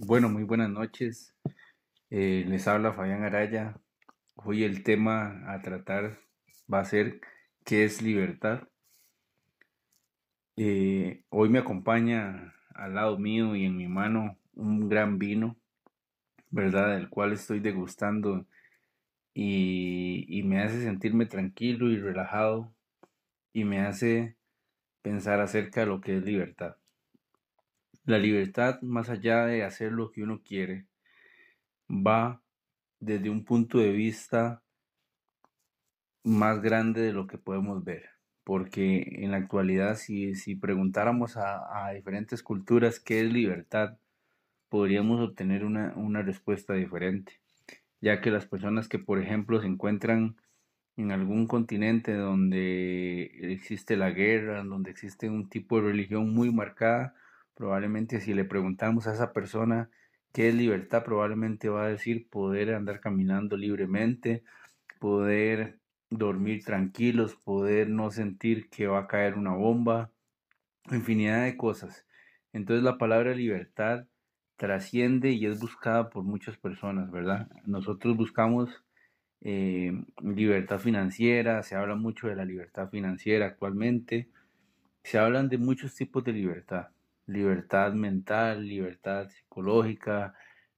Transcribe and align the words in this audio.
Bueno, 0.00 0.28
muy 0.28 0.44
buenas 0.44 0.70
noches. 0.70 1.34
Eh, 2.08 2.44
les 2.46 2.68
habla 2.68 2.92
Fabián 2.92 3.24
Araya. 3.24 3.80
Hoy 4.36 4.62
el 4.62 4.84
tema 4.84 5.42
a 5.52 5.60
tratar 5.60 6.20
va 6.72 6.78
a 6.78 6.84
ser 6.84 7.20
¿qué 7.64 7.84
es 7.84 8.00
libertad? 8.00 8.68
Eh, 10.56 11.24
hoy 11.30 11.48
me 11.48 11.58
acompaña 11.58 12.54
al 12.76 12.94
lado 12.94 13.18
mío 13.18 13.56
y 13.56 13.64
en 13.64 13.76
mi 13.76 13.88
mano 13.88 14.38
un 14.54 14.88
gran 14.88 15.18
vino, 15.18 15.56
¿verdad? 16.50 16.96
El 16.96 17.08
cual 17.08 17.32
estoy 17.32 17.58
degustando 17.58 18.46
y 19.34 20.42
me 20.44 20.62
hace 20.62 20.80
sentirme 20.80 21.26
tranquilo 21.26 21.90
y 21.90 21.98
relajado 21.98 22.72
y 23.52 23.64
me 23.64 23.80
hace 23.80 24.36
pensar 25.02 25.40
acerca 25.40 25.80
de 25.80 25.86
lo 25.86 26.00
que 26.00 26.18
es 26.18 26.24
libertad. 26.24 26.76
La 28.08 28.18
libertad, 28.18 28.80
más 28.80 29.10
allá 29.10 29.44
de 29.44 29.64
hacer 29.64 29.92
lo 29.92 30.10
que 30.10 30.22
uno 30.22 30.40
quiere, 30.42 30.86
va 31.90 32.42
desde 33.00 33.28
un 33.28 33.44
punto 33.44 33.76
de 33.80 33.92
vista 33.92 34.62
más 36.24 36.62
grande 36.62 37.02
de 37.02 37.12
lo 37.12 37.26
que 37.26 37.36
podemos 37.36 37.84
ver. 37.84 38.08
Porque 38.44 39.02
en 39.22 39.32
la 39.32 39.36
actualidad, 39.36 39.96
si, 39.96 40.34
si 40.36 40.56
preguntáramos 40.56 41.36
a, 41.36 41.90
diferentes 41.94 42.42
culturas 42.42 42.98
qué 42.98 43.20
es 43.20 43.30
libertad, 43.30 43.98
podríamos 44.70 45.20
obtener 45.20 45.66
una, 45.66 45.92
una 45.94 46.22
respuesta 46.22 46.72
diferente. 46.72 47.42
Ya 48.00 48.22
que 48.22 48.30
las 48.30 48.46
personas 48.46 48.88
que, 48.88 48.98
por 48.98 49.20
ejemplo, 49.20 49.60
se 49.60 49.66
encuentran 49.66 50.36
en 50.96 51.12
algún 51.12 51.46
continente 51.46 52.14
donde 52.14 53.52
existe 53.52 53.98
la 53.98 54.12
guerra, 54.12 54.64
donde 54.64 54.92
existe 54.92 55.28
un 55.28 55.50
tipo 55.50 55.76
de 55.76 55.88
religión 55.88 56.32
muy 56.32 56.50
marcada, 56.50 57.14
Probablemente 57.58 58.20
si 58.20 58.34
le 58.34 58.44
preguntamos 58.44 59.08
a 59.08 59.14
esa 59.14 59.32
persona 59.32 59.90
qué 60.32 60.48
es 60.48 60.54
libertad, 60.54 61.02
probablemente 61.02 61.68
va 61.68 61.86
a 61.86 61.88
decir 61.88 62.28
poder 62.30 62.72
andar 62.72 63.00
caminando 63.00 63.56
libremente, 63.56 64.44
poder 65.00 65.80
dormir 66.08 66.62
tranquilos, 66.62 67.34
poder 67.34 67.88
no 67.90 68.12
sentir 68.12 68.70
que 68.70 68.86
va 68.86 69.00
a 69.00 69.06
caer 69.08 69.34
una 69.34 69.54
bomba, 69.54 70.12
infinidad 70.92 71.46
de 71.46 71.56
cosas. 71.56 72.06
Entonces 72.52 72.84
la 72.84 72.96
palabra 72.96 73.34
libertad 73.34 74.06
trasciende 74.56 75.32
y 75.32 75.44
es 75.46 75.58
buscada 75.58 76.10
por 76.10 76.22
muchas 76.22 76.56
personas, 76.58 77.10
¿verdad? 77.10 77.48
Nosotros 77.66 78.16
buscamos 78.16 78.84
eh, 79.40 80.00
libertad 80.22 80.78
financiera, 80.78 81.64
se 81.64 81.74
habla 81.74 81.96
mucho 81.96 82.28
de 82.28 82.36
la 82.36 82.44
libertad 82.44 82.88
financiera 82.88 83.46
actualmente, 83.46 84.28
se 85.02 85.18
hablan 85.18 85.48
de 85.48 85.58
muchos 85.58 85.96
tipos 85.96 86.22
de 86.22 86.32
libertad 86.34 86.90
libertad 87.28 87.92
mental, 87.92 88.66
libertad 88.66 89.28
psicológica, 89.28 90.34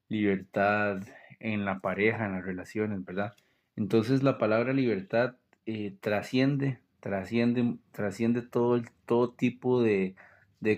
libertad 0.08 1.02
en 1.38 1.64
la 1.64 1.80
pareja, 1.80 2.26
en 2.26 2.32
las 2.32 2.44
relaciones, 2.44 3.04
¿verdad? 3.04 3.34
Entonces 3.76 4.22
la 4.22 4.36
palabra 4.36 4.72
libertad 4.72 5.36
eh, 5.64 5.96
trasciende, 6.00 6.80
trasciende, 6.98 7.78
trasciende 7.92 8.42
todo, 8.42 8.82
todo 9.06 9.32
tipo 9.32 9.82
de, 9.82 10.16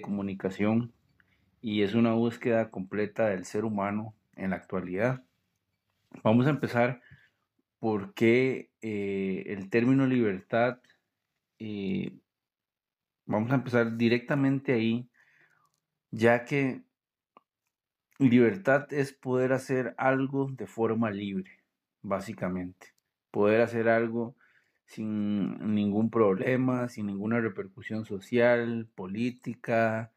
comunicación 0.03 0.93
y 1.61 1.83
es 1.83 1.95
una 1.95 2.13
búsqueda 2.13 2.71
completa 2.71 3.29
del 3.29 3.45
ser 3.45 3.65
humano 3.65 4.15
en 4.37 4.51
la 4.51 4.57
actualidad. 4.57 5.25
Vamos 6.23 6.47
a 6.47 6.51
empezar 6.51 7.01
por 7.79 8.15
qué 8.15 8.71
eh, 8.83 9.45
el 9.47 9.71
término 9.71 10.07
libertad, 10.07 10.79
eh, 11.59 12.15
vamos 13.25 13.51
a 13.51 13.57
empezar 13.57 13.97
directamente 13.97 14.75
ahí 14.75 15.09
ya 16.13 16.45
que 16.45 16.83
libertad 18.19 18.93
es 18.93 19.13
poder 19.13 19.53
hacer 19.53 19.95
algo 19.99 20.49
de 20.53 20.67
forma 20.67 21.11
libre, 21.11 21.51
básicamente. 22.03 22.95
Poder 23.31 23.63
hacer 23.63 23.89
algo 23.89 24.37
sin 24.85 25.75
ningún 25.75 26.11
problema, 26.11 26.89
sin 26.89 27.07
ninguna 27.07 27.41
repercusión 27.41 28.05
social, 28.05 28.89
política, 28.95 30.13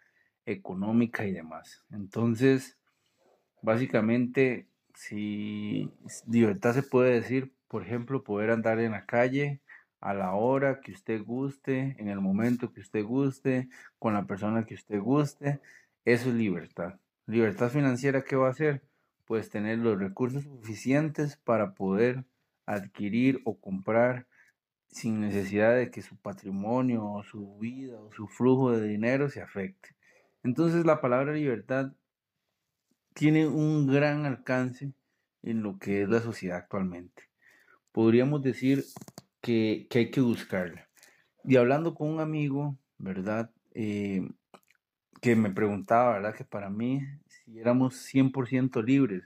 económica 0.45 1.25
y 1.25 1.31
demás. 1.31 1.84
Entonces, 1.89 2.78
básicamente, 3.61 4.67
si 4.94 5.89
libertad 6.28 6.73
se 6.73 6.84
puede 6.84 7.13
decir, 7.13 7.53
por 7.67 7.84
ejemplo, 7.84 8.23
poder 8.23 8.51
andar 8.51 8.79
en 8.79 8.91
la 8.91 9.05
calle 9.05 9.61
a 10.01 10.13
la 10.13 10.34
hora 10.34 10.81
que 10.81 10.91
usted 10.91 11.23
guste, 11.23 11.95
en 11.97 12.09
el 12.09 12.22
momento 12.22 12.72
que 12.72 12.81
usted 12.81 13.03
guste, 13.03 13.69
con 13.97 14.13
la 14.13 14.25
persona 14.25 14.66
que 14.66 14.75
usted 14.75 15.00
guste, 15.00 15.61
eso 16.05 16.29
es 16.29 16.35
libertad. 16.35 16.99
Libertad 17.25 17.69
financiera, 17.69 18.23
¿qué 18.23 18.35
va 18.35 18.47
a 18.47 18.51
hacer? 18.51 18.83
Pues 19.25 19.49
tener 19.49 19.79
los 19.79 19.99
recursos 19.99 20.43
suficientes 20.43 21.38
para 21.38 21.73
poder 21.73 22.25
adquirir 22.67 23.41
o 23.43 23.59
comprar 23.59 24.27
sin 24.88 25.19
necesidad 25.19 25.75
de 25.75 25.89
que 25.89 26.03
su 26.03 26.16
patrimonio 26.16 27.05
o 27.05 27.23
su 27.23 27.57
vida 27.57 27.99
o 27.99 28.11
su 28.13 28.27
flujo 28.27 28.71
de 28.71 28.88
dinero 28.88 29.29
se 29.29 29.41
afecte. 29.41 29.95
Entonces 30.43 30.85
la 30.85 31.01
palabra 31.01 31.33
libertad 31.33 31.91
tiene 33.16 33.47
un 33.47 33.87
gran 33.87 34.25
alcance 34.25 34.93
en 35.41 35.63
lo 35.63 35.79
que 35.79 36.03
es 36.03 36.09
la 36.09 36.22
sociedad 36.22 36.57
actualmente. 36.57 37.23
Podríamos 37.91 38.43
decir 38.43 38.83
que, 39.41 39.87
hay 39.89 40.11
que 40.11 40.22
buscarla. 40.22 40.87
Y 41.43 41.55
hablando 41.55 41.95
con 41.95 42.09
un 42.09 42.19
amigo, 42.19 42.77
¿verdad? 42.97 43.51
Eh, 43.73 44.27
que 45.21 45.35
me 45.35 45.49
preguntaba, 45.51 46.13
¿verdad? 46.13 46.35
Que 46.35 46.45
para 46.45 46.69
mí, 46.69 47.01
si 47.27 47.59
éramos 47.59 47.95
100% 47.95 48.83
libres, 48.83 49.23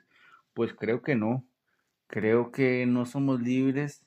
pues 0.54 0.74
creo 0.74 1.02
que 1.02 1.16
no. 1.16 1.46
Creo 2.08 2.52
que 2.52 2.86
no 2.86 3.06
somos 3.06 3.42
libres 3.42 4.06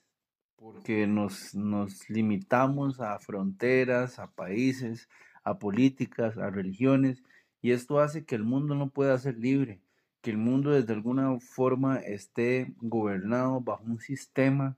porque 0.57 1.07
nos, 1.07 1.55
nos 1.55 2.09
limitamos 2.09 3.01
a 3.01 3.19
fronteras, 3.19 4.19
a 4.19 4.31
países, 4.31 5.09
a 5.45 5.59
políticas, 5.59 6.39
a 6.39 6.51
religiones, 6.51 7.23
y 7.61 7.73
esto 7.73 8.01
hace 8.01 8.25
que 8.25 8.35
el 8.35 8.45
mundo 8.45 8.75
no 8.75 8.91
pueda 8.91 9.19
ser 9.19 9.39
libre, 9.39 9.81
que 10.21 10.31
el 10.31 10.39
mundo 10.39 10.71
desde 10.71 10.93
alguna 10.93 11.39
forma 11.41 11.99
esté 11.99 12.75
gobernado 12.81 13.61
bajo 13.61 13.85
un 13.85 14.01
sistema 14.01 14.77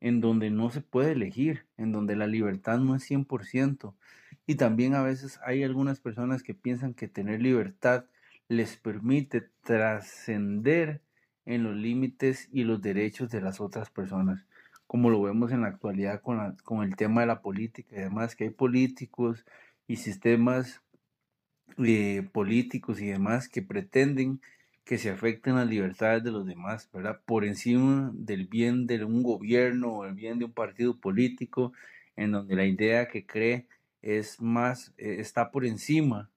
en 0.00 0.20
donde 0.20 0.50
no 0.50 0.70
se 0.70 0.80
puede 0.80 1.12
elegir, 1.12 1.66
en 1.76 1.92
donde 1.92 2.16
la 2.16 2.26
libertad 2.26 2.78
no 2.78 2.94
es 2.94 3.10
100%. 3.10 3.94
Y 4.48 4.54
también 4.54 4.94
a 4.94 5.02
veces 5.02 5.38
hay 5.44 5.62
algunas 5.62 6.00
personas 6.00 6.42
que 6.42 6.54
piensan 6.54 6.94
que 6.94 7.06
tener 7.06 7.42
libertad 7.42 8.06
les 8.48 8.78
permite 8.78 9.42
trascender 9.62 11.02
en 11.44 11.64
los 11.64 11.76
límites 11.76 12.48
y 12.50 12.64
los 12.64 12.80
derechos 12.80 13.28
de 13.30 13.42
las 13.42 13.60
otras 13.60 13.90
personas, 13.90 14.46
como 14.86 15.10
lo 15.10 15.20
vemos 15.20 15.52
en 15.52 15.60
la 15.60 15.68
actualidad 15.68 16.22
con, 16.22 16.56
con 16.64 16.82
el 16.82 16.96
tema 16.96 17.20
de 17.20 17.26
la 17.26 17.42
política 17.42 17.94
y 17.94 18.00
demás, 18.00 18.34
que 18.34 18.44
hay 18.44 18.50
políticos 18.50 19.44
y 19.86 19.96
sistemas 19.96 20.80
eh, 21.76 22.26
políticos 22.32 23.02
y 23.02 23.06
demás 23.08 23.50
que 23.50 23.60
pretenden 23.60 24.40
que 24.86 24.96
se 24.96 25.10
afecten 25.10 25.56
las 25.56 25.68
libertades 25.68 26.24
de 26.24 26.32
los 26.32 26.46
demás, 26.46 26.88
¿verdad? 26.90 27.20
Por 27.26 27.44
encima 27.44 28.12
del 28.14 28.46
bien 28.46 28.86
de 28.86 29.04
un 29.04 29.22
gobierno 29.22 29.92
o 29.92 30.06
el 30.06 30.14
bien 30.14 30.38
de 30.38 30.46
un 30.46 30.52
partido 30.52 30.96
político, 30.96 31.74
en 32.16 32.32
donde 32.32 32.56
la 32.56 32.64
idea 32.64 33.08
que 33.08 33.26
cree 33.26 33.66
es 34.02 34.40
más, 34.40 34.94
eh, 34.96 35.16
está 35.18 35.50
por 35.50 35.66
encima 35.66 36.30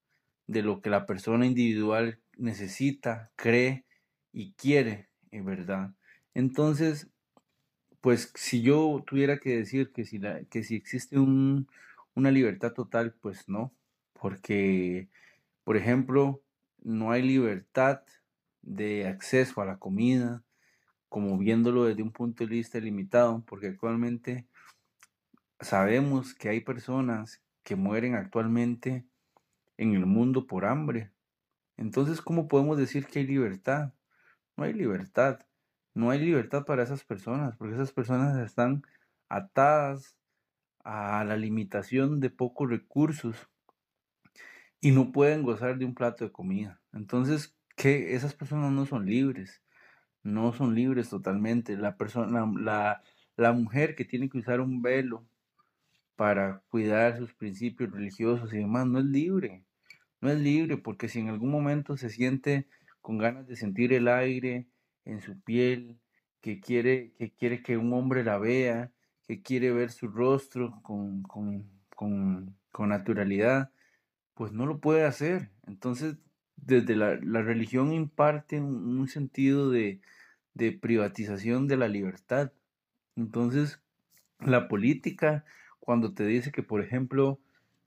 de 0.48 0.64
lo 0.64 0.82
que 0.82 0.90
la 0.90 1.06
persona 1.06 1.46
individual 1.46 2.20
necesita, 2.38 3.32
cree 3.36 3.86
y 4.34 4.54
quiere, 4.54 5.10
verdad. 5.32 5.94
Entonces, 6.34 7.08
pues 8.02 8.32
si 8.36 8.62
yo 8.62 9.04
tuviera 9.06 9.38
que 9.38 9.58
decir 9.58 9.92
que 9.92 10.06
si, 10.06 10.18
la, 10.18 10.44
que 10.46 10.64
si 10.64 10.76
existe 10.76 11.20
un, 11.20 11.68
una 12.16 12.32
libertad 12.32 12.74
total, 12.74 13.14
pues 13.22 13.48
no, 13.48 13.74
porque, 14.14 15.08
por 15.64 15.78
ejemplo, 15.78 16.42
no 16.84 17.12
hay 17.12 17.22
libertad 17.22 18.02
de 18.62 19.08
acceso 19.08 19.62
a 19.62 19.66
la 19.66 19.78
comida, 19.78 20.44
como 21.10 21.38
viéndolo 21.38 21.86
desde 21.86 22.04
un 22.04 22.12
punto 22.12 22.44
de 22.44 22.50
vista 22.50 22.80
limitado, 22.80 23.44
porque 23.46 23.68
actualmente 23.68 24.48
sabemos 25.60 26.34
que 26.34 26.50
hay 26.50 26.62
personas 26.62 27.41
que 27.64 27.76
mueren 27.76 28.16
actualmente 28.16 29.06
en 29.78 29.94
el 29.96 30.06
mundo 30.06 30.48
por 30.48 30.66
hambre. 30.66 31.12
Entonces, 31.78 32.22
¿cómo 32.22 32.48
podemos 32.48 32.78
decir 32.78 33.08
que 33.08 33.20
hay 33.20 33.28
libertad? 33.28 33.94
No 34.56 34.64
hay 34.64 34.74
libertad. 34.74 35.40
No 35.94 36.10
hay 36.10 36.20
libertad 36.20 36.66
para 36.66 36.84
esas 36.84 37.04
personas, 37.04 37.58
porque 37.58 37.76
esas 37.76 37.92
personas 37.92 38.38
están 38.38 38.84
atadas 39.28 40.16
a 40.84 41.24
la 41.24 41.36
limitación 41.38 42.20
de 42.20 42.30
pocos 42.30 42.70
recursos 42.70 43.50
y 44.80 44.92
no 44.92 45.12
pueden 45.12 45.44
gozar 45.44 45.78
de 45.78 45.86
un 45.86 45.94
plato 45.94 46.26
de 46.26 46.32
comida. 46.32 46.82
Entonces, 46.94 47.56
que 47.76 48.16
esas 48.16 48.34
personas 48.34 48.72
no 48.72 48.86
son 48.86 49.06
libres, 49.06 49.62
no 50.24 50.54
son 50.54 50.76
libres 50.76 51.10
totalmente. 51.10 51.78
La 51.78 51.98
persona, 51.98 52.46
la, 52.60 53.04
la 53.36 53.52
mujer 53.54 53.96
que 53.96 54.06
tiene 54.06 54.30
que 54.30 54.38
usar 54.38 54.62
un 54.62 54.82
velo 54.82 55.26
para 56.22 56.62
cuidar 56.70 57.18
sus 57.18 57.34
principios 57.34 57.92
religiosos 57.92 58.54
y 58.54 58.58
demás, 58.58 58.86
no 58.86 59.00
es 59.00 59.06
libre, 59.06 59.66
no 60.20 60.30
es 60.30 60.40
libre 60.40 60.78
porque 60.78 61.10
si 61.10 61.20
en 61.20 61.30
algún 61.30 61.50
momento 61.50 61.98
se 61.98 62.12
siente 62.12 62.68
con 63.02 63.18
ganas 63.18 63.48
de 63.48 63.56
sentir 63.56 63.92
el 63.92 64.08
aire 64.08 64.68
en 65.04 65.20
su 65.20 65.42
piel, 65.42 65.98
que 66.40 66.60
quiere 66.60 67.14
que, 67.18 67.32
quiere 67.32 67.64
que 67.64 67.76
un 67.76 67.92
hombre 67.94 68.24
la 68.24 68.38
vea, 68.38 68.92
que 69.28 69.42
quiere 69.42 69.72
ver 69.72 69.90
su 69.90 70.10
rostro 70.10 70.80
con, 70.84 71.24
con, 71.24 71.66
con, 71.96 72.56
naturalidad, 72.88 73.72
pues 74.36 74.52
no 74.52 74.68
lo 74.68 74.80
puede 74.80 75.06
hacer. 75.06 75.50
Entonces, 75.66 76.18
desde 76.56 76.96
la, 76.96 77.16
la 77.24 77.42
religión 77.42 77.94
imparte 77.94 78.62
un, 78.62 79.00
un 79.00 79.08
sentido 79.08 79.72
de, 79.72 80.02
de 80.54 80.72
privatización 80.72 81.68
de 81.68 81.78
la 81.78 81.88
libertad. 81.88 82.52
Entonces, 83.16 83.82
la 84.38 84.68
política, 84.68 85.46
cuando 85.92 86.14
te 86.14 86.26
dice 86.26 86.54
que, 86.54 86.64
por 86.64 86.80
ejemplo, 86.80 87.38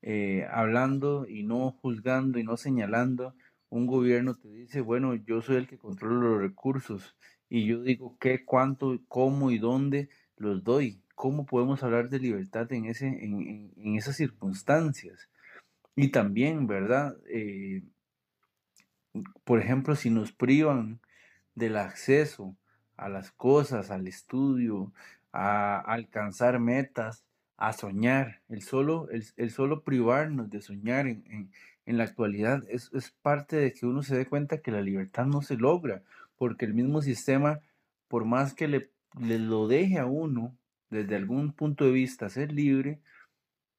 eh, 0.03 0.47
hablando 0.51 1.27
y 1.27 1.43
no 1.43 1.71
juzgando 1.71 2.39
y 2.39 2.45
no 2.45 2.59
señalando, 2.59 3.35
un 3.71 3.87
gobierno 3.87 4.35
te 4.35 4.51
dice, 4.51 4.83
bueno, 4.83 5.15
yo 5.15 5.41
soy 5.41 5.57
el 5.57 5.67
que 5.67 5.79
controla 5.79 6.29
los 6.29 6.39
recursos 6.39 7.17
y 7.49 7.65
yo 7.65 7.81
digo 7.81 8.19
qué, 8.21 8.45
cuánto, 8.45 9.01
cómo 9.09 9.51
y 9.51 9.57
dónde 9.57 10.11
los 10.37 10.63
doy. 10.65 11.01
¿Cómo 11.15 11.47
podemos 11.47 11.83
hablar 11.83 12.11
de 12.11 12.19
libertad 12.19 12.71
en, 12.75 12.85
ese, 12.85 13.07
en, 13.07 13.73
en, 13.75 13.97
esas 13.97 14.17
circunstancias? 14.17 15.31
Y 15.97 16.09
también, 16.09 16.67
¿verdad? 16.67 17.17
Eh, 17.31 17.85
por 19.45 19.61
ejemplo, 19.61 19.97
si 19.97 20.11
nos 20.11 20.31
privan 20.31 21.01
del 21.55 21.79
acceso 21.79 22.55
a 22.99 23.09
las 23.09 23.33
cosas, 23.33 23.91
al 23.91 24.07
estudio, 24.07 24.93
a 25.33 25.81
alcanzar 25.81 26.61
metas, 26.61 27.25
a 27.69 27.73
soñar. 27.73 28.43
El 28.49 28.63
solo, 28.63 29.09
el, 29.11 29.51
solo 29.51 29.83
privarnos 29.83 30.51
de 30.51 30.61
soñar 30.61 31.07
en, 31.07 31.51
en, 31.87 31.99
la 31.99 32.05
actualidad 32.05 32.65
es, 32.69 32.91
es, 32.93 33.11
parte 33.11 33.57
de 33.57 33.73
que 33.73 33.87
uno 33.87 34.03
se 34.03 34.17
dé 34.17 34.27
cuenta 34.27 34.61
que 34.61 34.71
la 34.71 34.83
libertad 34.83 35.27
no 35.27 35.43
se 35.43 35.57
logra, 35.57 36.03
porque 36.37 36.65
el 36.65 36.75
mismo 36.75 37.03
sistema, 37.03 37.61
por 38.09 38.25
más 38.25 38.55
que 38.55 38.69
le, 38.69 38.91
le 39.19 39.39
lo 39.39 39.69
deje 39.69 39.99
a 39.99 40.07
uno, 40.07 40.57
desde 40.91 41.17
algún 41.17 41.53
punto 41.53 41.85
de 41.85 41.93
vista, 41.93 42.29
ser 42.29 42.53
libre, 42.53 43.01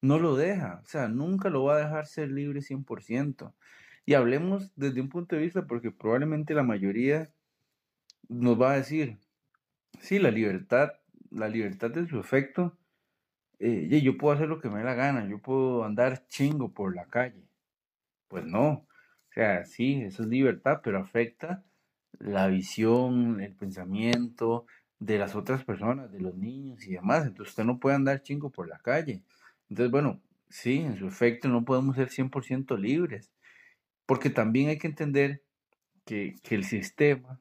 no 0.00 0.18
lo 0.18 0.36
deja. 0.36 0.80
O 0.84 0.88
sea, 0.88 1.08
nunca 1.08 1.50
lo 1.50 1.64
va 1.64 1.76
a 1.76 1.80
dejar 1.80 2.06
ser 2.06 2.30
libre 2.30 2.60
100%. 2.60 3.52
Y 4.04 4.14
hablemos 4.14 4.72
desde 4.76 5.00
un 5.00 5.08
punto 5.08 5.36
de 5.36 5.42
vista, 5.42 5.66
porque 5.66 5.90
probablemente 5.90 6.54
la 6.54 6.62
mayoría 6.62 7.30
nos 8.28 8.60
va 8.60 8.72
a 8.72 8.76
decir, 8.76 9.18
sí, 10.00 10.18
la 10.18 10.30
libertad, 10.30 10.92
la 11.30 11.48
libertad 11.48 11.90
de 11.90 12.06
su 12.06 12.20
efecto, 12.20 12.76
eh, 13.58 14.00
yo 14.02 14.16
puedo 14.18 14.34
hacer 14.34 14.48
lo 14.48 14.60
que 14.60 14.68
me 14.68 14.78
dé 14.78 14.84
la 14.84 14.94
gana, 14.94 15.26
yo 15.28 15.38
puedo 15.38 15.84
andar 15.84 16.26
chingo 16.28 16.72
por 16.72 16.94
la 16.94 17.06
calle. 17.06 17.44
Pues 18.28 18.44
no, 18.44 18.68
o 18.70 19.32
sea, 19.32 19.64
sí, 19.64 20.02
eso 20.02 20.22
es 20.22 20.28
libertad, 20.28 20.80
pero 20.82 20.98
afecta 20.98 21.64
la 22.18 22.48
visión, 22.48 23.40
el 23.40 23.54
pensamiento 23.54 24.66
de 24.98 25.18
las 25.18 25.34
otras 25.34 25.64
personas, 25.64 26.10
de 26.12 26.20
los 26.20 26.36
niños 26.36 26.86
y 26.86 26.92
demás. 26.92 27.26
Entonces 27.26 27.52
usted 27.52 27.64
no 27.64 27.78
puede 27.78 27.96
andar 27.96 28.22
chingo 28.22 28.50
por 28.50 28.68
la 28.68 28.78
calle. 28.78 29.22
Entonces, 29.68 29.90
bueno, 29.90 30.22
sí, 30.48 30.78
en 30.78 30.96
su 30.96 31.06
efecto 31.06 31.48
no 31.48 31.64
podemos 31.64 31.96
ser 31.96 32.08
100% 32.10 32.76
libres, 32.78 33.32
porque 34.06 34.30
también 34.30 34.68
hay 34.70 34.78
que 34.78 34.88
entender 34.88 35.42
que, 36.04 36.36
que 36.42 36.54
el 36.56 36.64
sistema 36.64 37.40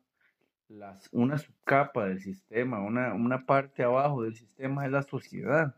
las, 0.68 1.10
una 1.12 1.38
subcapa 1.38 2.06
del 2.06 2.22
sistema, 2.22 2.82
una, 2.82 3.14
una 3.14 3.46
parte 3.46 3.84
abajo 3.84 4.24
del 4.24 4.36
sistema 4.36 4.86
es 4.86 4.92
la 4.92 5.04
sociedad. 5.04 5.76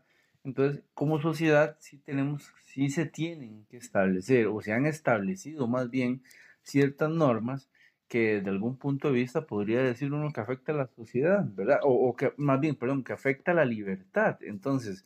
Entonces, 0.48 0.82
como 0.94 1.20
sociedad, 1.20 1.76
sí 1.78 1.98
tenemos, 1.98 2.54
sí 2.64 2.88
se 2.88 3.04
tienen 3.04 3.66
que 3.66 3.76
establecer, 3.76 4.46
o 4.46 4.62
se 4.62 4.72
han 4.72 4.86
establecido 4.86 5.68
más 5.68 5.90
bien 5.90 6.22
ciertas 6.62 7.10
normas 7.10 7.68
que 8.08 8.36
desde 8.36 8.48
algún 8.48 8.78
punto 8.78 9.08
de 9.08 9.14
vista 9.14 9.46
podría 9.46 9.82
decir 9.82 10.10
uno 10.10 10.32
que 10.32 10.40
afecta 10.40 10.72
a 10.72 10.76
la 10.76 10.86
sociedad, 10.86 11.44
¿verdad? 11.54 11.80
O, 11.82 12.16
que, 12.16 12.32
más 12.38 12.58
bien, 12.60 12.76
perdón, 12.76 13.04
que 13.04 13.12
afecta 13.12 13.50
a 13.52 13.56
la 13.56 13.66
libertad. 13.66 14.38
Entonces, 14.40 15.04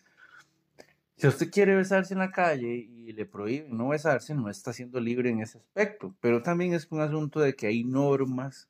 si 1.16 1.26
usted 1.26 1.50
quiere 1.50 1.74
besarse 1.74 2.14
en 2.14 2.20
la 2.20 2.30
calle 2.30 2.74
y 2.74 3.12
le 3.12 3.26
prohíben 3.26 3.76
no 3.76 3.88
besarse, 3.88 4.36
no 4.36 4.48
está 4.48 4.72
siendo 4.72 5.00
libre 5.00 5.30
en 5.30 5.40
ese 5.40 5.58
aspecto. 5.58 6.14
Pero 6.20 6.42
también 6.42 6.72
es 6.72 6.86
un 6.92 7.00
asunto 7.00 7.40
de 7.40 7.56
que 7.56 7.66
hay 7.66 7.82
normas 7.82 8.68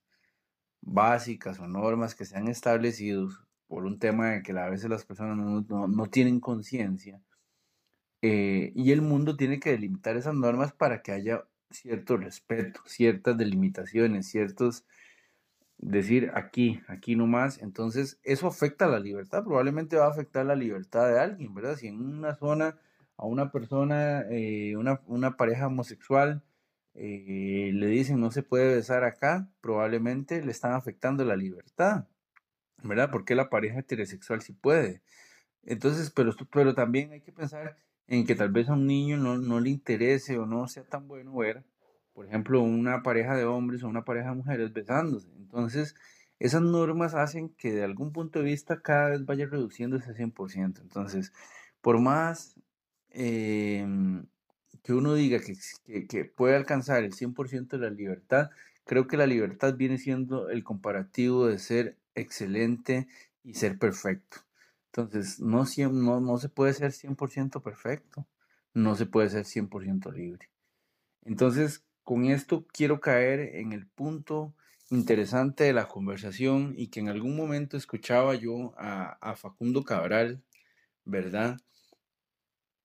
básicas 0.81 1.61
o 1.61 1.69
normas 1.69 2.15
que 2.15 2.25
se 2.25 2.35
han 2.35 2.49
establecido 2.49 3.29
por 3.73 3.87
un 3.87 3.99
tema 3.99 4.33
de 4.33 4.43
que 4.43 4.53
a 4.53 4.69
veces 4.69 4.91
las 4.91 5.07
personas 5.07 5.35
no, 5.35 5.89
no, 5.89 6.07
tienen 6.09 6.41
conciencia. 6.41 7.23
Eh, 8.21 8.71
y 8.75 8.93
el 8.93 9.01
mundo 9.01 9.35
tiene 9.35 9.61
que 9.61 9.71
delimitar 9.71 10.15
esas 10.15 10.35
normas 10.35 10.75
para 10.75 11.01
que 11.01 11.11
haya 11.11 11.45
cierto 11.71 12.19
respeto, 12.19 12.83
ciertas 12.85 13.39
delimitaciones, 13.39 14.29
ciertos, 14.29 14.85
decir 15.79 16.33
aquí, 16.35 16.83
aquí 16.87 17.17
nomás. 17.17 17.63
Entonces, 17.63 18.21
eso 18.25 18.47
afecta 18.47 18.85
a 18.85 18.89
la 18.89 19.01
libertad, 19.01 19.43
probablemente 19.43 19.97
va 19.97 20.05
a 20.05 20.11
afectar 20.11 20.45
la 20.45 20.55
libertad 20.55 21.09
de 21.09 21.19
alguien, 21.19 21.55
¿verdad? 21.55 21.77
Si 21.77 21.87
en 21.87 21.99
una 21.99 22.35
zona 22.35 22.79
a 23.17 23.25
una 23.25 23.51
persona, 23.53 24.27
eh, 24.31 24.77
una, 24.77 25.01
una 25.07 25.39
pareja 25.39 25.69
homosexual, 25.69 26.43
eh, 26.93 27.71
le 27.73 27.87
dicen 27.87 28.21
no 28.21 28.31
se 28.33 28.43
puede 28.43 28.75
besar 28.75 29.03
acá, 29.05 29.49
probablemente 29.63 30.43
le 30.45 30.51
están 30.53 30.75
afectando 30.75 31.25
la 31.25 31.37
libertad, 31.37 32.07
¿verdad? 32.83 33.11
Porque 33.11 33.35
la 33.35 33.51
pareja 33.51 33.81
heterosexual 33.81 34.43
sí 34.43 34.53
puede. 34.53 35.03
Entonces, 35.65 36.11
pero, 36.11 36.33
pero 36.51 36.75
también 36.75 37.13
hay 37.13 37.21
que 37.21 37.33
pensar 37.33 37.77
en 38.09 38.27
que 38.27 38.35
tal 38.35 38.51
vez 38.51 38.69
a 38.69 38.75
un 38.75 38.87
niño 38.87 39.17
no, 39.17 39.39
no 39.39 39.61
le 39.61 39.71
interese 39.71 40.39
o 40.39 40.47
no 40.47 40.69
sea 40.69 40.85
tan 40.85 41.09
bueno 41.09 41.35
ver, 41.35 41.65
por 42.13 42.27
ejemplo, 42.27 42.61
una 42.63 43.03
pareja 43.03 43.37
de 43.37 43.45
hombres 43.45 43.83
o 43.83 43.89
una 43.89 44.05
pareja 44.05 44.31
de 44.31 44.37
mujeres 44.37 44.73
besándose. 44.73 45.31
Entonces, 45.37 45.95
esas 46.39 46.63
normas 46.63 47.15
hacen 47.15 47.51
que 47.51 47.73
de 47.73 47.85
algún 47.85 48.13
punto 48.13 48.41
de 48.41 48.47
vista 48.47 48.83
cada 48.83 49.11
vez 49.11 49.25
vaya 49.25 49.47
reduciendo 49.47 49.97
ese 49.97 50.13
100%. 50.15 50.81
Entonces, 50.83 51.33
por 51.81 52.01
más 52.01 52.57
eh, 53.11 53.87
que 54.83 54.93
uno 54.93 55.15
diga 55.15 55.39
que, 55.39 56.07
que, 56.07 56.25
puede 56.25 56.57
alcanzar 56.57 57.05
el 57.05 57.13
100% 57.13 57.69
de 57.69 57.79
la 57.79 57.91
libertad, 57.91 58.51
creo 58.85 59.07
que 59.07 59.17
la 59.17 59.27
libertad 59.27 59.77
viene 59.77 59.99
siendo 59.99 60.51
el 60.51 60.65
comparativo 60.65 61.47
de 61.47 61.59
ser 61.59 61.97
excelente 62.15 63.09
y 63.43 63.55
ser 63.55 63.79
perfecto. 63.79 64.39
Entonces, 64.87 65.41
no, 65.41 65.65
no, 65.93 66.21
no 66.21 66.39
se 66.39 66.49
puede 66.49 66.75
ser 66.75 66.93
100% 66.93 67.63
perfecto, 67.63 68.27
no 68.75 68.95
se 68.95 69.07
puede 69.07 69.31
ser 69.31 69.45
100% 69.45 70.13
libre. 70.13 70.51
Entonces, 71.25 71.85
con 72.03 72.27
esto 72.27 72.67
quiero 72.73 73.01
caer 73.01 73.41
en 73.57 73.73
el 73.73 73.87
punto 73.87 74.55
interesante 74.91 75.65
de 75.65 75.73
la 75.73 75.89
conversación 75.89 76.75
y 76.77 76.89
que 76.89 77.01
en 77.01 77.09
algún 77.09 77.37
momento 77.37 77.77
escuchaba 77.77 78.35
yo 78.35 78.75
a, 78.77 79.19
a 79.21 79.37
Facundo 79.37 79.85
Cabral, 79.85 80.43
¿verdad? 81.05 81.59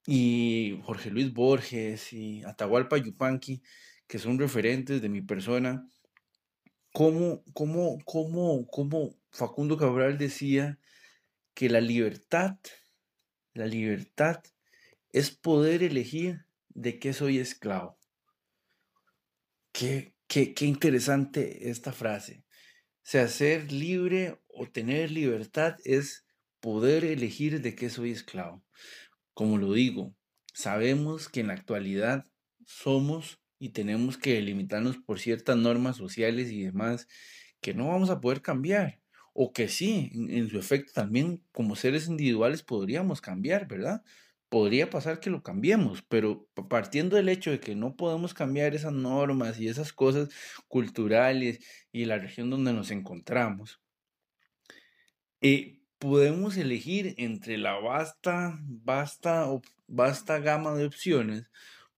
y 0.08 0.80
Jorge 0.84 1.12
Luis 1.12 1.34
Borges 1.34 2.14
y 2.14 2.44
Atahualpa 2.46 2.98
Yupanqui, 2.98 3.62
que 4.08 4.20
son 4.20 4.40
referentes 4.40 5.02
de 5.02 5.10
mi 5.10 5.22
persona, 5.22 5.92
como, 6.94 7.44
como, 7.54 8.00
como, 8.06 8.68
como 8.68 9.16
Facundo 9.32 9.78
Cabral 9.78 10.18
decía 10.18 10.80
que 11.54 11.70
la 11.70 11.82
libertad, 11.82 12.58
la 13.54 13.66
libertad 13.66 14.44
es 15.12 15.32
poder 15.32 15.84
elegir 15.84 16.46
de 16.70 17.00
qué 17.00 17.14
soy 17.14 17.40
esclavo. 17.40 17.98
Qué, 19.72 20.14
qué, 20.28 20.54
qué 20.54 20.66
interesante 20.66 21.70
esta 21.70 21.92
frase. 21.92 22.44
O 22.48 23.10
sea, 23.10 23.28
ser 23.28 23.72
libre 23.72 24.40
o 24.48 24.68
tener 24.68 25.12
libertad 25.12 25.76
es 25.84 26.26
poder 26.60 27.06
elegir 27.06 27.62
de 27.62 27.76
qué 27.76 27.90
soy 27.90 28.12
esclavo. 28.12 28.64
Como 29.34 29.58
lo 29.58 29.74
digo, 29.74 30.16
sabemos 30.54 31.30
que 31.30 31.40
en 31.42 31.48
la 31.48 31.54
actualidad 31.54 32.26
somos 32.66 33.40
y 33.60 33.70
tenemos 33.70 34.18
que 34.18 34.42
limitarnos 34.42 34.98
por 34.98 35.20
ciertas 35.20 35.58
normas 35.58 35.98
sociales 35.98 36.52
y 36.52 36.64
demás 36.64 37.08
que 37.62 37.74
no 37.74 37.88
vamos 37.90 38.10
a 38.10 38.22
poder 38.22 38.42
cambiar. 38.42 39.00
O 39.34 39.54
que 39.54 39.68
sí, 39.68 40.12
en, 40.14 40.50
su 40.50 40.58
efecto 40.58 40.94
también 40.94 41.44
como 41.52 41.76
seres 41.76 42.08
individuales 42.08 42.64
podríamos 42.64 43.22
cambiar, 43.22 43.68
¿verdad? 43.68 44.04
Podría 44.50 44.90
pasar 44.90 45.20
que 45.20 45.30
lo 45.30 45.44
cambiemos, 45.44 46.02
pero 46.04 46.48
partiendo 46.70 47.18
del 47.18 47.30
hecho 47.30 47.52
de 47.52 47.60
que 47.60 47.76
no 47.76 47.96
podemos 47.96 48.34
cambiar 48.34 48.74
esas 48.74 48.94
normas 48.94 49.60
y 49.60 49.68
esas 49.68 49.94
cosas 49.94 50.30
culturales 50.68 51.60
y 51.92 52.06
la 52.06 52.18
región 52.18 52.50
donde 52.50 52.74
nos 52.74 52.90
encontramos, 52.90 53.80
eh, 55.42 55.82
podemos 56.00 56.58
elegir 56.58 57.14
entre 57.18 57.58
la 57.58 57.80
vasta, 57.80 58.60
vasta, 58.64 59.48
vasta 59.88 60.40
gama 60.40 60.74
de 60.76 60.86
opciones, 60.86 61.50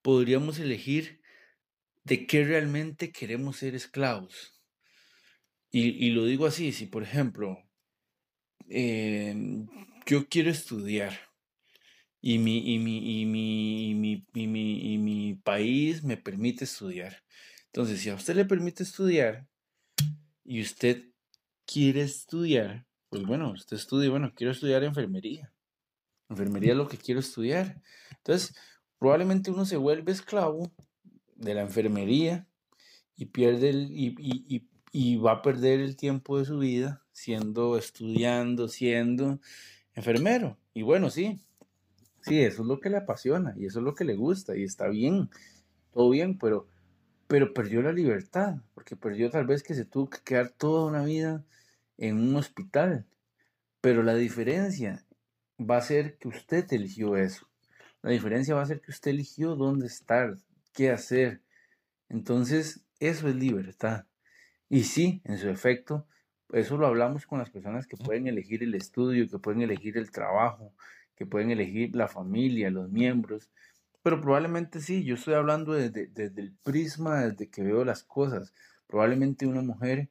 podríamos 0.01 0.59
elegir 0.59 1.18
de 2.09 2.25
qué 2.25 2.43
realmente 2.43 3.11
queremos 3.11 3.57
ser 3.57 3.75
esclavos. 3.75 4.59
Y, 5.71 6.09
lo 6.09 6.25
digo 6.25 6.47
así, 6.47 6.71
si 6.71 6.87
por 6.87 7.03
ejemplo, 7.03 7.59
em, 8.67 9.67
yo 10.07 10.27
quiero 10.27 10.49
estudiar 10.49 11.13
y 12.19 12.39
mi, 12.39 12.73
y 12.73 12.79
mi, 12.79 13.21
y 13.21 13.25
mi, 13.25 14.25
mi, 14.33 14.93
y 14.93 14.97
mi 14.97 15.35
país 15.35 16.03
me 16.03 16.17
permite 16.17 16.63
estudiar. 16.63 17.23
Entonces, 17.67 18.01
si 18.01 18.09
a 18.09 18.15
usted 18.15 18.35
le 18.35 18.45
permite 18.45 18.81
estudiar, 18.81 19.47
y 20.43 20.61
usted 20.61 21.03
quiere 21.67 22.01
estudiar, 22.01 22.87
pues 23.09 23.23
bueno, 23.23 23.51
usted 23.51 23.77
estudia, 23.77 24.09
bueno, 24.09 24.33
quiero 24.33 24.51
estudiar 24.51 24.83
enfermería. 24.83 25.53
Enfermería 26.27 26.71
es 26.71 26.77
lo 26.77 26.87
que 26.87 26.97
quiero 26.97 27.19
estudiar. 27.19 27.79
Entonces, 28.17 28.55
probablemente 28.97 29.51
uno 29.51 29.65
se 29.65 29.77
vuelve 29.77 30.11
esclavo 30.11 30.73
de 31.39 31.53
la 31.53 31.61
enfermería 31.61 32.47
y 33.15 33.25
pierde 33.25 33.69
el, 33.69 33.91
y, 33.91 34.15
y, 34.19 34.67
y, 34.91 35.17
va 35.17 35.33
a 35.33 35.41
perder 35.41 35.79
el 35.79 35.95
tiempo 35.95 36.37
de 36.37 36.45
su 36.45 36.59
vida 36.59 37.03
siendo, 37.11 37.77
estudiando, 37.77 38.67
siendo 38.67 39.39
enfermero. 39.93 40.57
Y 40.73 40.83
bueno, 40.83 41.09
sí, 41.09 41.41
sí, 42.21 42.41
eso 42.41 42.61
es 42.61 42.67
lo 42.67 42.79
que 42.79 42.89
le 42.89 42.97
apasiona 42.97 43.53
y 43.57 43.65
eso 43.65 43.79
es 43.79 43.85
lo 43.85 43.95
que 43.95 44.05
le 44.05 44.15
gusta 44.15 44.55
y 44.55 44.63
está 44.63 44.87
bien, 44.87 45.29
todo 45.91 46.09
bien, 46.09 46.37
pero, 46.37 46.67
pero 47.27 47.53
perdió 47.53 47.81
la 47.81 47.91
libertad, 47.91 48.55
porque 48.73 48.95
perdió 48.95 49.29
tal 49.29 49.45
vez 49.45 49.63
que 49.63 49.73
se 49.73 49.85
tuvo 49.85 50.09
que 50.09 50.19
quedar 50.23 50.49
toda 50.49 50.85
una 50.85 51.03
vida 51.03 51.43
en 51.97 52.17
un 52.17 52.35
hospital. 52.35 53.05
Pero 53.81 54.03
la 54.03 54.15
diferencia 54.15 55.05
va 55.59 55.77
a 55.77 55.81
ser 55.81 56.17
que 56.17 56.27
usted 56.27 56.65
eligió 56.71 57.15
eso. 57.15 57.47
La 58.01 58.11
diferencia 58.11 58.55
va 58.55 58.61
a 58.61 58.65
ser 58.65 58.81
que 58.81 58.91
usted 58.91 59.11
eligió 59.11 59.55
dónde 59.55 59.87
estar, 59.87 60.37
qué 60.79 60.91
hacer. 60.91 61.41
Entonces, 62.07 62.85
eso 63.01 63.27
es 63.27 63.35
libertad. 63.35 64.05
Y 64.69 64.83
sí, 64.83 65.21
en 65.25 65.37
su 65.37 65.49
efecto, 65.49 66.07
eso 66.53 66.77
lo 66.77 66.87
hablamos 66.87 67.25
con 67.25 67.39
las 67.39 67.49
personas 67.49 67.85
que 67.85 67.97
pueden 67.97 68.27
elegir 68.27 68.63
el 68.63 68.73
estudio, 68.75 69.27
que 69.27 69.39
pueden 69.39 69.61
elegir 69.61 69.97
el 69.97 70.09
trabajo, 70.09 70.73
que 71.17 71.25
pueden 71.25 71.51
elegir 71.51 71.97
la 71.97 72.07
familia, 72.07 72.71
los 72.71 72.89
miembros. 72.89 73.51
Pero 74.03 74.21
probablemente 74.21 74.79
sí, 74.79 75.03
yo 75.03 75.15
estoy 75.15 75.33
hablando 75.33 75.73
desde, 75.73 76.07
desde 76.07 76.41
el 76.41 76.53
prisma, 76.63 77.25
desde 77.25 77.49
que 77.49 77.61
veo 77.61 77.83
las 77.83 78.03
cosas. 78.05 78.53
Probablemente 78.87 79.47
una 79.47 79.61
mujer 79.61 80.07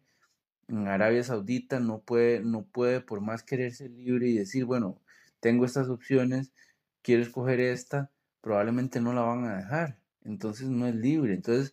en 0.68 0.87
Arabia 0.87 1.25
Saudita 1.25 1.80
no 1.80 2.00
puede, 2.00 2.40
no 2.40 2.66
puede 2.66 3.00
por 3.00 3.22
más 3.22 3.42
querer 3.42 3.72
ser 3.72 3.90
libre 3.92 4.28
y 4.28 4.37
decir, 4.37 4.66
bueno, 4.66 5.00
tengo 5.40 5.64
estas 5.64 5.88
opciones, 5.88 6.52
quiero 7.00 7.22
escoger 7.22 7.58
esta, 7.58 8.10
probablemente 8.42 9.00
no 9.00 9.14
la 9.14 9.22
van 9.22 9.46
a 9.46 9.56
dejar. 9.56 9.98
Entonces 10.28 10.68
no 10.68 10.87
es 10.87 10.94
libre. 10.94 11.35
Entonces, 11.35 11.73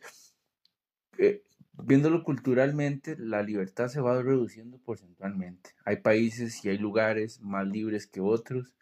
eh, 1.18 1.44
viéndolo 1.74 2.24
culturalmente, 2.24 3.16
la 3.18 3.44
libertad 3.44 3.88
se 3.88 4.02
va 4.02 4.22
reduciendo 4.22 4.78
porcentualmente. 4.80 5.72
Hay 5.86 5.98
países 5.98 6.64
y 6.66 6.70
hay 6.70 6.78
lugares 6.78 7.42
más 7.42 7.68
libres 7.68 8.08
que 8.08 8.22
otros. 8.22 8.76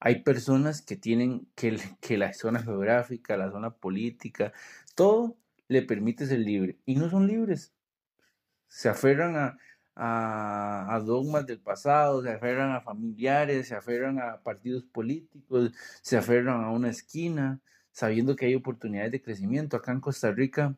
Hay 0.00 0.22
personas 0.22 0.82
que 0.82 0.96
tienen 0.96 1.48
que, 1.54 1.76
que 2.00 2.18
la 2.18 2.32
zona 2.32 2.62
geográfica, 2.62 3.36
la 3.36 3.50
zona 3.50 3.70
política, 3.70 4.52
todo 4.94 5.36
le 5.68 5.82
permite 5.82 6.26
ser 6.26 6.40
libre 6.40 6.78
y 6.86 6.96
no 6.96 7.10
son 7.10 7.26
libres 7.26 7.72
se 8.68 8.88
aferran 8.88 9.36
a, 9.36 9.58
a, 9.96 11.00
dogmas 11.00 11.46
del 11.46 11.58
pasado, 11.60 12.22
se 12.22 12.30
aferran 12.30 12.72
a 12.72 12.80
familiares, 12.82 13.68
se 13.68 13.74
aferran 13.74 14.20
a 14.20 14.40
partidos 14.42 14.84
políticos, 14.84 15.72
se 16.02 16.16
aferran 16.16 16.62
a 16.62 16.70
una 16.70 16.90
esquina, 16.90 17.60
sabiendo 17.98 18.36
que 18.36 18.46
hay 18.46 18.54
oportunidades 18.54 19.10
de 19.10 19.20
crecimiento. 19.20 19.76
Acá 19.76 19.90
en 19.90 20.00
Costa 20.00 20.30
Rica 20.30 20.76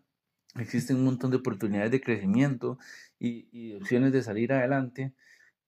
existen 0.58 0.96
un 0.96 1.04
montón 1.04 1.30
de 1.30 1.36
oportunidades 1.36 1.90
de 1.90 2.00
crecimiento 2.00 2.78
y, 3.18 3.74
opciones 3.74 4.12
de 4.12 4.22
salir 4.22 4.54
adelante. 4.54 5.12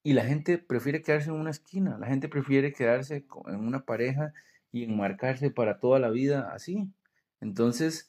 Y 0.03 0.15
la 0.15 0.25
gente 0.25 0.57
prefiere 0.57 1.03
quedarse 1.03 1.29
en 1.29 1.37
una 1.37 1.51
esquina, 1.51 1.99
la 1.99 2.07
gente 2.07 2.31
prefiere 2.31 2.73
quedarse 2.73 3.27
en 3.49 3.57
una 3.57 3.85
pareja 3.85 4.33
y 4.73 4.85
enmarcarse 4.85 5.51
para 5.51 5.79
toda 5.79 5.99
la 5.99 6.09
vida 6.09 6.55
así. 6.55 6.89
Entonces, 7.43 8.09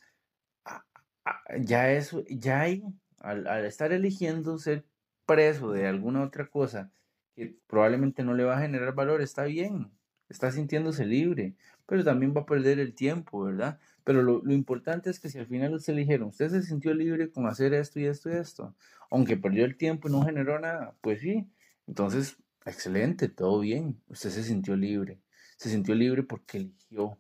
ya 1.60 1.92
eso, 1.92 2.24
ya 2.30 2.62
hay 2.62 2.82
al, 3.20 3.66
estar 3.66 3.92
eligiendo 3.92 4.58
ser 4.58 4.86
preso 5.26 5.74
de 5.74 5.88
alguna 5.88 6.24
otra 6.24 6.48
cosa 6.48 6.92
que 7.36 7.58
probablemente 7.68 8.24
no 8.24 8.36
le 8.36 8.46
va 8.46 8.58
a 8.58 8.62
generar 8.62 8.96
valor, 8.96 9.22
está 9.22 9.44
bien, 9.44 9.92
está 10.30 10.50
sintiéndose 10.50 11.06
libre, 11.06 11.56
pero 11.86 12.04
también 12.04 12.34
va 12.36 12.42
a 12.42 12.46
perder 12.46 12.80
el 12.80 12.94
tiempo, 12.94 13.44
¿verdad? 13.44 13.80
Pero 14.04 14.22
lo, 14.22 14.42
importante 14.52 15.10
es 15.10 15.20
que 15.20 15.30
si 15.30 15.40
al 15.40 15.48
final 15.48 15.74
usted 15.74 15.94
eligieron, 15.94 16.30
usted 16.30 16.50
se 16.50 16.62
sintió 16.62 16.94
libre 16.94 17.32
con 17.32 17.48
hacer 17.48 17.74
esto 17.74 18.00
y 18.00 18.06
esto 18.06 18.30
y 18.30 18.34
esto, 18.34 18.76
aunque 19.10 19.38
perdió 19.38 19.66
el 19.66 19.78
tiempo 19.78 20.08
y 20.08 20.12
no 20.12 20.24
generó 20.24 20.60
nada, 20.60 20.96
pues 21.02 21.22
sí, 21.22 21.48
entonces, 21.88 22.38
excelente, 22.66 23.30
todo 23.30 23.60
bien, 23.60 24.02
usted 24.08 24.30
se 24.30 24.44
sintió 24.44 24.76
libre, 24.76 25.20
se 25.58 25.70
sintió 25.70 25.96
libre 25.96 26.24
porque 26.24 26.58
eligió. 26.58 27.20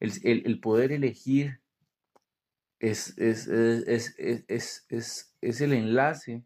El, 0.00 0.12
el 0.24 0.60
poder 0.60 0.92
elegir 0.92 1.60
es, 2.84 3.16
es, 3.16 3.46
es, 3.46 4.86
es, 4.88 5.60
el 5.60 5.72
enlace 5.72 6.44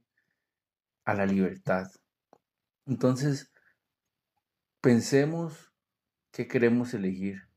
a 1.04 1.14
la 1.14 1.26
libertad. 1.26 1.90
Entonces, 2.86 3.50
pensemos 4.80 5.72
qué 6.30 6.46
queremos 6.46 6.94
elegir. 6.94 7.47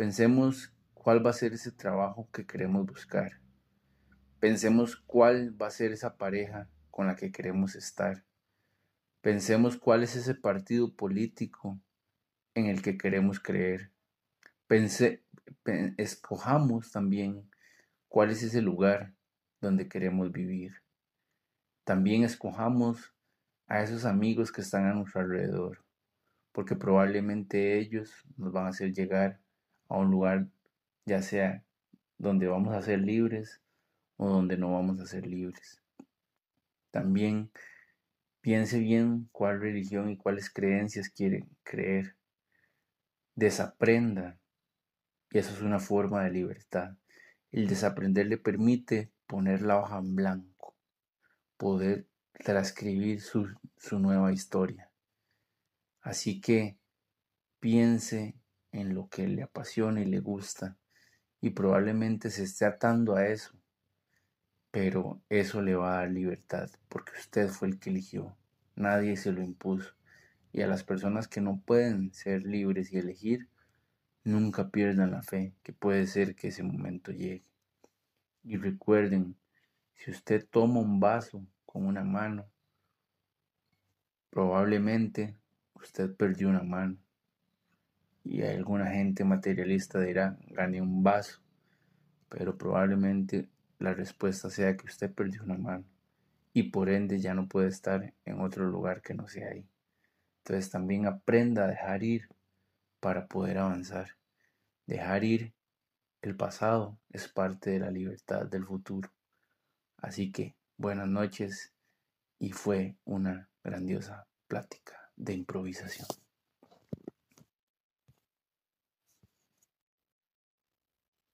Pensemos 0.00 0.72
cuál 0.94 1.26
va 1.26 1.28
a 1.28 1.34
ser 1.34 1.52
ese 1.52 1.72
trabajo 1.72 2.26
que 2.32 2.46
queremos 2.46 2.86
buscar. 2.86 3.38
Pensemos 4.38 4.96
cuál 4.96 5.54
va 5.60 5.66
a 5.66 5.70
ser 5.70 5.92
esa 5.92 6.16
pareja 6.16 6.70
con 6.90 7.06
la 7.06 7.16
que 7.16 7.30
queremos 7.30 7.76
estar. 7.76 8.24
Pensemos 9.20 9.76
cuál 9.76 10.02
es 10.02 10.16
ese 10.16 10.34
partido 10.34 10.96
político 10.96 11.78
en 12.54 12.64
el 12.64 12.80
que 12.80 12.96
queremos 12.96 13.40
creer. 13.40 13.90
Pense, 14.66 15.22
escojamos 15.98 16.92
también 16.92 17.50
cuál 18.08 18.30
es 18.30 18.42
ese 18.42 18.62
lugar 18.62 19.12
donde 19.60 19.86
queremos 19.86 20.32
vivir. 20.32 20.76
También 21.84 22.24
escojamos 22.24 23.12
a 23.66 23.82
esos 23.82 24.06
amigos 24.06 24.50
que 24.50 24.62
están 24.62 24.86
a 24.86 24.94
nuestro 24.94 25.20
alrededor, 25.20 25.84
porque 26.52 26.74
probablemente 26.74 27.78
ellos 27.78 28.24
nos 28.38 28.50
van 28.50 28.64
a 28.64 28.70
hacer 28.70 28.94
llegar 28.94 29.39
a 29.90 29.98
un 29.98 30.10
lugar, 30.10 30.46
ya 31.04 31.20
sea 31.20 31.62
donde 32.16 32.46
vamos 32.46 32.74
a 32.74 32.80
ser 32.80 33.00
libres 33.00 33.60
o 34.16 34.28
donde 34.28 34.56
no 34.56 34.72
vamos 34.72 35.00
a 35.00 35.06
ser 35.06 35.26
libres. 35.26 35.82
También 36.90 37.50
piense 38.40 38.78
bien 38.78 39.28
cuál 39.32 39.60
religión 39.60 40.10
y 40.10 40.16
cuáles 40.16 40.48
creencias 40.48 41.10
quiere 41.10 41.46
creer. 41.64 42.16
Desaprenda. 43.34 44.38
Y 45.30 45.38
eso 45.38 45.52
es 45.52 45.60
una 45.60 45.80
forma 45.80 46.24
de 46.24 46.30
libertad. 46.30 46.96
El 47.50 47.66
desaprender 47.66 48.26
le 48.26 48.38
permite 48.38 49.10
poner 49.26 49.62
la 49.62 49.78
hoja 49.78 49.98
en 49.98 50.14
blanco, 50.14 50.76
poder 51.56 52.06
transcribir 52.44 53.20
su, 53.20 53.48
su 53.76 53.98
nueva 53.98 54.32
historia. 54.32 54.90
Así 56.00 56.40
que 56.40 56.78
piense 57.58 58.39
en 58.72 58.94
lo 58.94 59.08
que 59.08 59.26
le 59.26 59.42
apasiona 59.42 60.00
y 60.00 60.04
le 60.04 60.20
gusta 60.20 60.76
y 61.40 61.50
probablemente 61.50 62.30
se 62.30 62.44
esté 62.44 62.64
atando 62.64 63.16
a 63.16 63.26
eso, 63.26 63.52
pero 64.70 65.20
eso 65.28 65.62
le 65.62 65.74
va 65.74 65.94
a 65.94 65.96
dar 65.98 66.10
libertad 66.10 66.70
porque 66.88 67.12
usted 67.18 67.48
fue 67.48 67.68
el 67.68 67.78
que 67.78 67.90
eligió, 67.90 68.36
nadie 68.74 69.16
se 69.16 69.32
lo 69.32 69.42
impuso. 69.42 69.94
Y 70.52 70.62
a 70.62 70.66
las 70.66 70.82
personas 70.82 71.28
que 71.28 71.40
no 71.40 71.62
pueden 71.64 72.12
ser 72.12 72.42
libres 72.44 72.92
y 72.92 72.98
elegir, 72.98 73.48
Nunca 74.22 74.68
pierdan 74.68 75.12
la 75.12 75.22
fe, 75.22 75.54
que 75.62 75.72
puede 75.72 76.06
ser 76.06 76.34
que 76.34 76.48
ese 76.48 76.62
momento 76.62 77.10
llegue. 77.10 77.42
Y 78.44 78.58
recuerden, 78.58 79.34
si 79.94 80.10
usted 80.10 80.46
toma 80.46 80.80
un 80.80 81.00
vaso 81.00 81.46
con 81.64 81.86
una 81.86 82.04
mano, 82.04 82.46
probablemente 84.28 85.38
usted 85.74 86.14
perdió 86.14 86.50
una 86.50 86.62
mano. 86.62 86.98
Y 88.24 88.42
alguna 88.42 88.90
gente 88.90 89.24
materialista 89.24 90.00
dirá, 90.00 90.36
gané 90.50 90.80
un 90.80 91.02
vaso, 91.02 91.40
pero 92.28 92.56
probablemente 92.56 93.48
la 93.78 93.94
respuesta 93.94 94.50
sea 94.50 94.76
que 94.76 94.86
usted 94.86 95.12
perdió 95.12 95.42
una 95.42 95.56
mano 95.56 95.84
y 96.52 96.64
por 96.64 96.88
ende 96.88 97.18
ya 97.18 97.34
no 97.34 97.48
puede 97.48 97.68
estar 97.68 98.12
en 98.24 98.40
otro 98.40 98.66
lugar 98.66 99.02
que 99.02 99.14
no 99.14 99.28
sea 99.28 99.48
ahí. 99.50 99.66
Entonces 100.38 100.70
también 100.70 101.06
aprenda 101.06 101.64
a 101.64 101.68
dejar 101.68 102.02
ir 102.02 102.28
para 102.98 103.26
poder 103.26 103.58
avanzar. 103.58 104.16
Dejar 104.86 105.24
ir 105.24 105.52
el 106.22 106.36
pasado 106.36 106.98
es 107.10 107.28
parte 107.28 107.70
de 107.70 107.80
la 107.80 107.90
libertad 107.90 108.46
del 108.46 108.66
futuro. 108.66 109.10
Así 109.98 110.32
que 110.32 110.56
buenas 110.76 111.08
noches 111.08 111.72
y 112.38 112.52
fue 112.52 112.96
una 113.04 113.48
grandiosa 113.62 114.26
plática 114.48 115.12
de 115.16 115.34
improvisación. 115.34 116.06